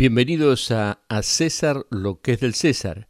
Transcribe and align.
Bienvenidos 0.00 0.70
a, 0.70 1.02
a, 1.10 1.22
César, 1.22 1.84
lo 1.90 2.22
que 2.22 2.32
es 2.32 2.40
del 2.40 2.54
César. 2.54 3.06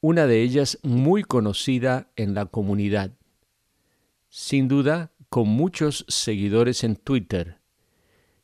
Una 0.00 0.26
de 0.26 0.42
ellas 0.42 0.80
muy 0.82 1.22
conocida 1.22 2.10
en 2.16 2.34
la 2.34 2.46
comunidad, 2.46 3.12
sin 4.28 4.66
duda 4.66 5.12
con 5.28 5.46
muchos 5.46 6.04
seguidores 6.08 6.82
en 6.82 6.96
Twitter, 6.96 7.60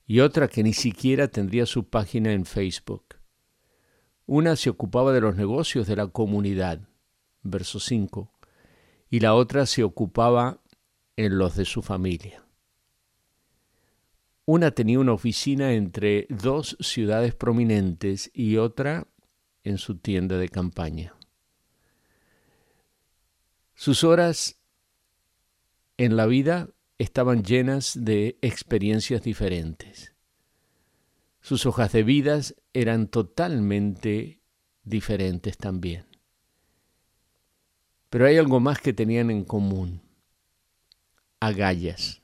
y 0.07 0.21
otra 0.21 0.47
que 0.47 0.63
ni 0.63 0.75
siquiera 0.75 1.27
tendría 1.27 1.67
su 1.67 1.89
página 1.89 2.31
en 2.31 2.47
Facebook. 2.47 3.17
Una 4.27 4.55
se 4.55 4.71
ocupaba 4.71 5.13
de 5.13 5.23
los 5.23 5.35
negocios 5.35 5.89
de 5.89 5.97
la 5.97 6.07
comunidad, 6.07 6.89
verso 7.43 7.81
5, 7.81 8.31
y 9.11 9.21
la 9.21 9.35
otra 9.35 9.67
se 9.67 9.85
ocupaba 9.85 10.61
en 11.17 11.39
los 11.39 11.57
de 11.57 11.65
su 11.65 11.83
familia. 11.83 12.45
Una 14.45 14.71
tenía 14.71 15.01
una 15.01 15.13
oficina 15.13 15.73
entre 15.73 16.27
dos 16.29 16.77
ciudades 16.81 17.35
prominentes 17.35 18.31
y 18.33 18.59
otra 18.59 19.07
en 19.65 19.79
su 19.79 19.99
tienda 19.99 20.39
de 20.39 20.49
campaña. 20.49 21.15
Sus 23.75 24.05
horas 24.05 24.57
en 25.97 26.17
la 26.17 26.27
vida 26.27 26.71
estaban 26.99 27.43
llenas 27.43 27.93
de 28.01 28.39
experiencias 28.41 29.23
diferentes. 29.23 30.15
Sus 31.41 31.67
hojas 31.67 31.93
de 31.93 32.03
vidas 32.03 32.55
eran 32.73 33.09
totalmente 33.09 34.41
diferentes 34.85 35.59
también. 35.59 36.06
Pero 38.11 38.27
hay 38.27 38.37
algo 38.37 38.61
más 38.61 38.81
que 38.81 38.93
tenían 38.93 39.31
en 39.31 39.45
común. 39.45 40.03
Agallas. 41.41 42.23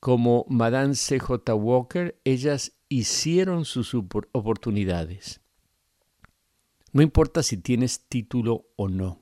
Como 0.00 0.46
Madame 0.48 0.94
C.J. 0.94 1.54
Walker, 1.54 2.18
ellas 2.24 2.72
hicieron 2.88 3.64
sus 3.64 3.94
oportunidades. 3.94 5.40
No 6.92 7.02
importa 7.02 7.42
si 7.42 7.56
tienes 7.56 8.06
título 8.08 8.66
o 8.76 8.88
no, 8.88 9.20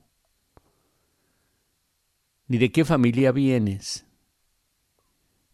ni 2.47 2.57
de 2.57 2.71
qué 2.71 2.83
familia 2.83 3.31
vienes. 3.31 4.07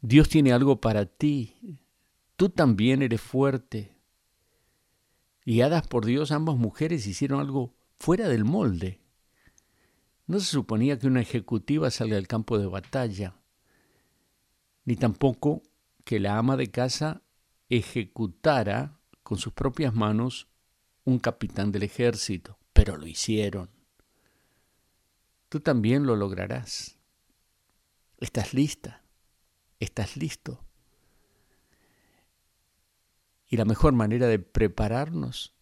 Dios 0.02 0.30
tiene 0.30 0.54
algo 0.54 0.80
para 0.80 1.06
ti. 1.06 1.78
Tú 2.38 2.50
también 2.50 3.02
eres 3.02 3.20
fuerte. 3.20 3.98
Guiadas 5.46 5.86
por 5.88 6.06
Dios, 6.06 6.32
ambas 6.32 6.56
mujeres 6.56 7.06
hicieron 7.06 7.42
algo 7.42 7.76
fuera 8.00 8.30
del 8.30 8.46
molde. 8.46 9.02
No 10.28 10.40
se 10.40 10.46
suponía 10.48 10.98
que 10.98 11.08
una 11.08 11.22
ejecutiva 11.22 11.92
salga 11.92 12.18
al 12.18 12.28
campo 12.28 12.58
de 12.58 12.66
batalla, 12.66 13.36
ni 14.84 14.96
tampoco 14.96 15.62
que 16.04 16.20
la 16.20 16.38
ama 16.38 16.58
de 16.58 16.72
casa 16.72 17.22
ejecutara 17.70 19.00
con 19.24 19.38
sus 19.38 19.54
propias 19.54 19.94
manos 19.94 20.48
un 21.04 21.20
capitán 21.20 21.72
del 21.72 21.84
ejército, 21.84 22.58
pero 22.74 22.98
lo 22.98 23.06
hicieron. 23.06 23.70
Tú 25.50 25.60
también 25.60 26.06
lo 26.06 26.16
lograrás. 26.16 26.98
¿Estás 28.18 28.54
lista? 28.54 29.04
¿Estás 29.80 30.18
listo? 30.18 30.64
Y 33.48 33.58
la 33.58 33.66
mejor 33.66 33.94
manera 33.94 34.28
de 34.28 34.40
prepararnos 34.40 35.54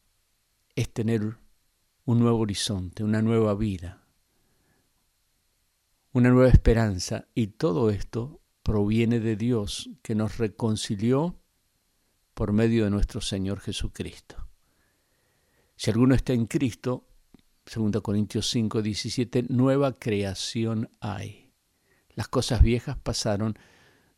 es 0.76 0.92
tener 0.94 1.38
un 2.06 2.20
nuevo 2.20 2.40
horizonte, 2.40 3.04
una 3.04 3.22
nueva 3.22 3.56
vida, 3.56 4.03
una 6.14 6.30
nueva 6.30 6.50
esperanza. 6.50 7.28
Y 7.34 7.48
todo 7.48 7.90
esto 7.90 8.40
proviene 8.62 9.20
de 9.20 9.36
Dios 9.36 9.90
que 10.02 10.16
nos 10.16 10.38
reconcilió 10.38 11.38
por 12.34 12.54
medio 12.54 12.86
de 12.86 12.92
nuestro 12.92 13.20
Señor 13.20 13.60
Jesucristo. 13.60 14.48
Si 15.76 15.92
alguno 15.92 16.16
está 16.16 16.32
en 16.34 16.46
Cristo, 16.46 17.06
2 17.74 18.02
Corintios 18.02 18.50
5, 18.50 18.82
17, 18.82 19.48
nueva 19.50 19.92
creación 19.94 20.90
hay. 21.02 21.52
Las 22.16 22.30
cosas 22.30 22.62
viejas 22.62 22.98
pasaron, 22.98 23.58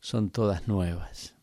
son 0.00 0.30
todas 0.30 0.66
nuevas. 0.68 1.34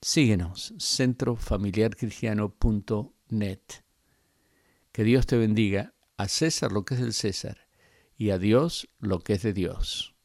Síguenos, 0.00 0.74
centrofamiliarcristiano.net. 0.78 3.60
Que 4.92 5.04
Dios 5.04 5.26
te 5.26 5.36
bendiga. 5.36 5.92
A 6.18 6.28
César 6.28 6.72
lo 6.72 6.86
que 6.86 6.94
es 6.94 7.00
del 7.00 7.12
César 7.12 7.65
y 8.16 8.30
a 8.30 8.38
Dios 8.38 8.88
lo 8.98 9.20
que 9.20 9.34
es 9.34 9.42
de 9.42 9.52
Dios. 9.52 10.15